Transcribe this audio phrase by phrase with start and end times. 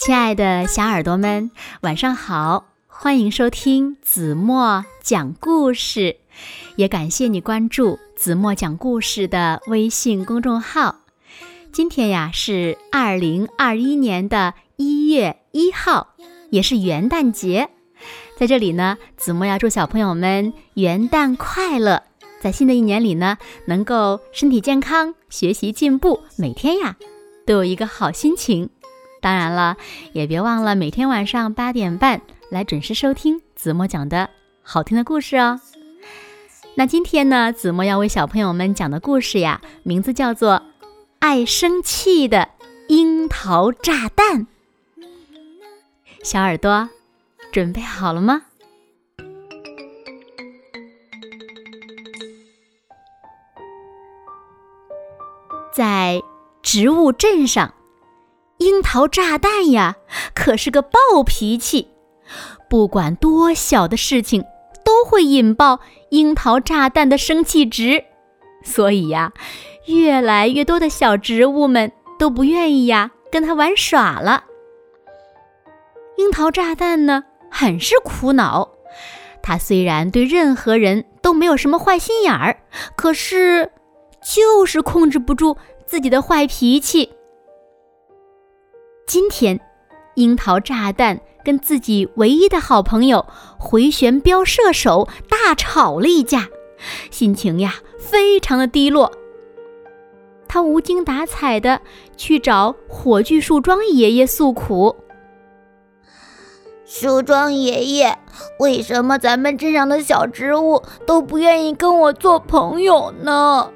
[0.00, 1.50] 亲爱的小耳朵们，
[1.82, 2.64] 晚上好！
[2.86, 6.16] 欢迎收听子墨讲故事，
[6.76, 11.00] 也感谢你关注子墨讲故事的微信公众号。
[11.70, 16.14] 今天呀是二零二一年的一月一号，
[16.48, 17.68] 也是元旦节。
[18.38, 22.04] 在这里呢，子墨要祝小朋友们元旦快乐，
[22.40, 23.36] 在新的一年里呢，
[23.66, 26.96] 能够身体健康，学习进步，每天呀
[27.44, 28.70] 都有一个好心情。
[29.20, 29.76] 当然了，
[30.12, 34.30] 也别忘了每天晚上八点半来准时收听子墨讲的
[34.62, 35.60] 好听的故事哦。
[36.76, 40.54] 那今天呢，子墨要为小朋友们讲的故事呀，名字叫做
[41.18, 42.48] 《爱生气的
[42.88, 44.46] 樱桃炸弹》。
[46.22, 46.88] 小耳朵，
[47.52, 48.42] 准备好了吗？
[55.74, 56.22] 在
[56.62, 57.74] 植物镇上。
[58.60, 59.96] 樱桃炸弹呀，
[60.34, 60.90] 可是个暴
[61.24, 61.88] 脾气，
[62.68, 64.44] 不管多小的事情
[64.84, 68.04] 都会引爆樱桃炸弹的生气值，
[68.62, 69.32] 所以呀，
[69.86, 74.44] 越来越多的小植物们都不愿意呀跟他玩耍了。
[76.18, 78.68] 樱桃炸弹呢，很是苦恼，
[79.42, 82.58] 他虽然对任何人都没有什么坏心眼儿，
[82.94, 83.72] 可是
[84.22, 87.14] 就是控制不住自己的坏脾气。
[89.12, 89.58] 今天，
[90.14, 93.26] 樱桃炸弹跟自己唯一的好朋友
[93.58, 96.46] 回旋镖射手大吵了一架，
[97.10, 99.10] 心情呀非常的低落。
[100.46, 101.80] 他无精打采的
[102.16, 104.94] 去找火炬树桩爷爷诉苦
[106.86, 108.16] ：“树桩爷爷，
[108.60, 113.72] 为什么咱们镇上的小植物都不愿意跟我做朋友呢？”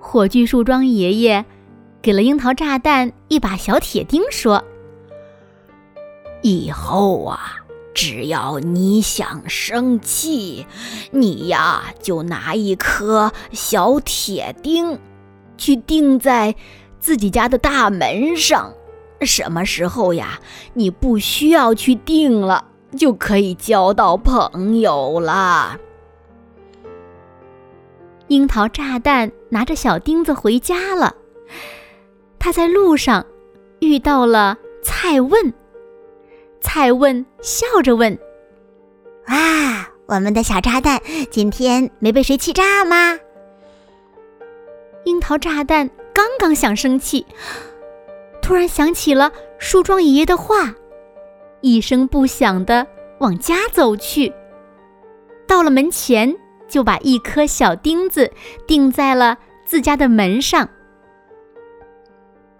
[0.00, 1.44] 火炬树桩爷爷。
[2.00, 4.64] 给了樱桃炸弹一把小铁钉，说
[6.42, 7.56] ：“以后啊，
[7.92, 10.64] 只要你想生气，
[11.10, 14.98] 你呀就拿一颗小铁钉，
[15.56, 16.54] 去钉在
[17.00, 18.72] 自己家的大门上。
[19.20, 20.38] 什么时候呀，
[20.74, 22.64] 你不需要去钉了，
[22.96, 25.76] 就可以交到朋友了。”
[28.28, 31.16] 樱桃炸弹拿着小钉子回家了。
[32.38, 33.24] 他在路上
[33.80, 35.52] 遇到了蔡问，
[36.60, 38.18] 蔡问笑着问
[39.28, 41.00] ：“哇，我们的小炸弹
[41.30, 43.18] 今天没被谁气炸吗？”
[45.04, 47.26] 樱桃炸弹刚刚想生气，
[48.40, 50.74] 突然想起了树桩爷爷的话，
[51.60, 52.86] 一声不响的
[53.18, 54.32] 往家走去。
[55.46, 56.36] 到了门前，
[56.68, 58.30] 就把一颗小钉子
[58.66, 60.68] 钉在了自家的门上。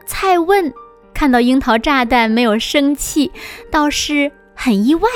[0.08, 0.72] 蔡问
[1.12, 3.30] 看到樱桃炸弹没有生气，
[3.70, 5.08] 倒是很意外。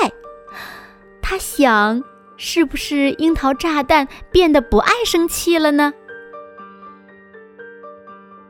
[1.19, 2.03] 他想，
[2.37, 5.91] 是不是樱桃炸弹变得不爱生气了呢？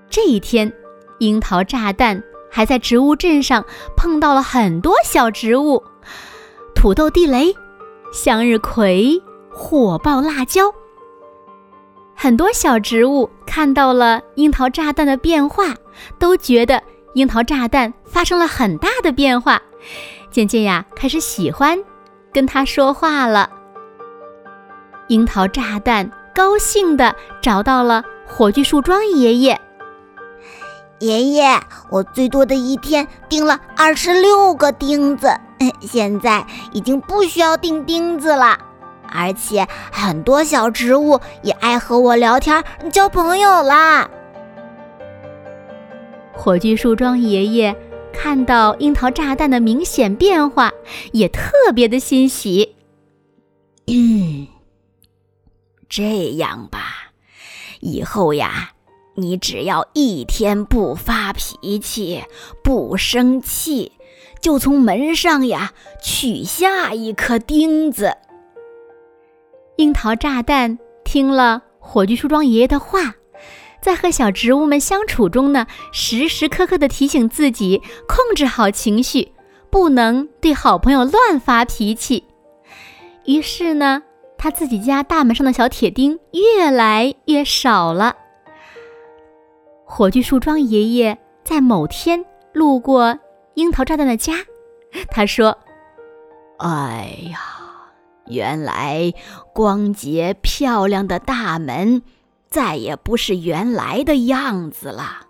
[0.09, 0.71] 这一天，
[1.19, 2.21] 樱桃炸弹
[2.51, 3.65] 还在植物镇上
[3.95, 5.81] 碰到了很多小植物：
[6.75, 7.55] 土豆地雷、
[8.11, 10.73] 向日葵、火爆辣椒。
[12.23, 15.75] 很多小植物看到了樱桃炸弹的变化，
[16.17, 16.81] 都觉得
[17.15, 19.61] 樱桃炸弹发生了很大的变化，
[20.31, 21.77] 渐渐呀开始喜欢
[22.31, 23.49] 跟他说话了。
[25.09, 29.59] 樱桃炸弹高兴地找到了火炬树桩爷爷。
[30.99, 31.59] 爷爷，
[31.89, 35.27] 我最多的一天钉了二十六个钉子，
[35.81, 38.57] 现在已经不需要钉钉子了。
[39.13, 44.09] 而且很多小植物也爱和我聊天、交朋友啦。
[46.33, 47.75] 火炬树桩爷爷
[48.11, 50.73] 看到樱桃炸弹的明显变化，
[51.11, 52.75] 也特别的欣喜。
[53.85, 54.47] 嗯，
[55.87, 57.11] 这样吧，
[57.81, 58.71] 以后呀，
[59.15, 62.23] 你只要一天不发脾气、
[62.63, 63.91] 不生气，
[64.41, 68.17] 就从门上呀取下一颗钉子。
[69.77, 73.15] 樱桃炸弹听了火炬树桩爷爷的话，
[73.81, 79.31] 在和小植物们相处中呢，时时刻刻的提醒自己控制好情绪，
[79.69, 82.23] 不能对好朋友乱发脾气。
[83.25, 84.03] 于是呢，
[84.37, 88.15] 他自己家大门上的小铁钉越来越少了。
[89.85, 92.23] 火炬树桩爷爷在某天
[92.53, 93.17] 路过
[93.55, 94.33] 樱桃炸弹的家，
[95.09, 95.57] 他说
[96.59, 97.59] ：“哎呀。”
[98.33, 99.13] 原来
[99.53, 102.01] 光洁漂亮的大门
[102.49, 105.27] 再也不是原来的样子了。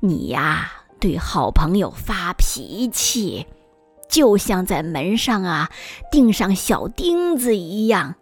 [0.00, 3.46] 你呀，对好朋友发脾气，
[4.08, 5.70] 就像在门上啊
[6.10, 8.16] 钉上小钉子一样，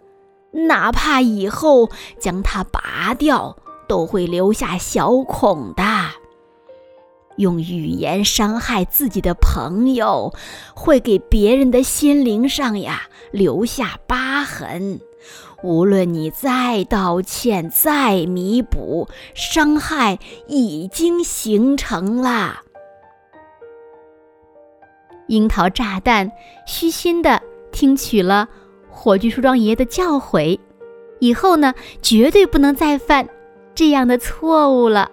[0.53, 3.57] 哪怕以后将它拔掉，
[3.89, 5.83] 都会留下小孔的。
[7.37, 10.35] 用语言伤害自己的朋友，
[10.75, 15.01] 会给别人的心灵上呀留下疤痕。
[15.63, 22.61] 无论你再道歉、再弥补，伤害已经形成了。
[25.29, 26.33] 樱桃炸弹
[26.67, 27.41] 虚心的
[27.71, 28.49] 听取了
[28.89, 30.59] 火炬树桩爷爷的教诲，
[31.21, 33.29] 以后呢，绝对不能再犯
[33.75, 35.11] 这样的错误了。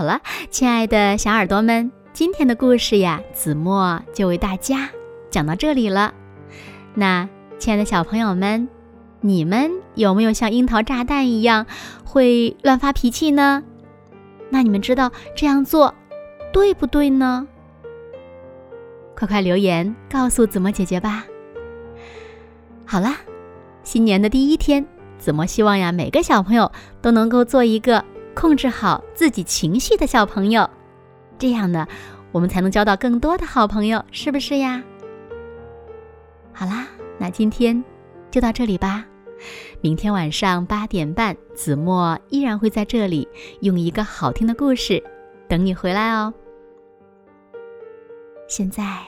[0.00, 0.18] 好了，
[0.48, 4.88] 亲爱的小耳朵们，今天的故事呀，子墨就为大家
[5.28, 6.14] 讲到这里了。
[6.94, 8.66] 那，亲爱的小朋友们，
[9.20, 11.66] 你们有没有像樱桃炸弹一样
[12.02, 13.62] 会乱发脾气呢？
[14.48, 15.94] 那你们知道这样做
[16.50, 17.46] 对不对呢？
[19.14, 21.26] 快快留言告诉子墨姐姐吧。
[22.86, 23.18] 好啦，
[23.82, 24.86] 新年的第一天，
[25.18, 28.02] 子墨希望呀，每个小朋友都能够做一个
[28.34, 30.68] 控制好自己情绪的小朋友，
[31.38, 31.86] 这样呢，
[32.32, 34.82] 我们才能交到更多的好朋友，是不是呀？
[36.52, 36.86] 好啦，
[37.18, 37.82] 那今天
[38.30, 39.04] 就到这里吧。
[39.80, 43.26] 明天晚上八点半，子墨依然会在这里
[43.62, 45.02] 用一个好听的故事
[45.48, 46.32] 等你回来哦。
[48.46, 48.98] 现在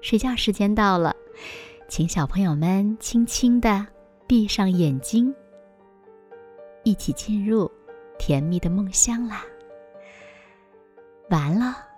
[0.00, 1.14] 睡觉时间到了，
[1.88, 3.84] 请小朋友们轻轻的
[4.28, 5.34] 闭上眼睛，
[6.84, 7.68] 一起进入
[8.28, 9.42] 甜蜜的梦乡啦。
[11.30, 11.88] 完了。